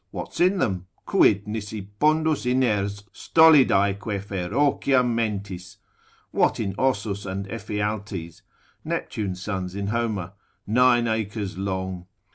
[0.09, 0.87] What's in them?
[1.05, 5.77] Quid nisi pondus iners stolidaeque ferocia memtis,
[6.31, 8.41] What in Osus and Ephialtes
[8.83, 10.33] (Neptune's sons in Homer),
[10.65, 12.07] nine acres long?